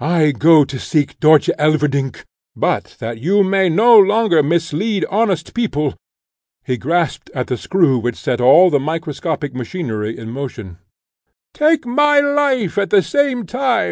I 0.00 0.32
go 0.32 0.66
to 0.66 0.78
seek 0.78 1.18
Dörtje 1.18 1.48
Elverdink 1.58 2.26
but 2.54 2.94
that 2.98 3.16
you 3.20 3.42
may 3.42 3.70
no 3.70 3.98
longer 3.98 4.42
mislead 4.42 5.06
honest 5.06 5.54
people" 5.54 5.96
He 6.66 6.76
grasped 6.76 7.30
at 7.34 7.46
the 7.46 7.56
screw 7.56 7.98
which 7.98 8.16
set 8.16 8.38
all 8.42 8.68
the 8.68 8.78
microscopic 8.78 9.54
machinery 9.54 10.18
in 10.18 10.28
motion 10.28 10.76
"Take 11.54 11.86
my 11.86 12.20
life 12.20 12.76
at 12.76 12.90
the 12.90 13.00
same 13.02 13.46
time!" 13.46 13.90